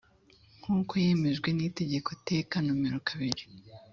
[0.61, 3.43] nk uko yemejwe n itegeko teka nomero kabiri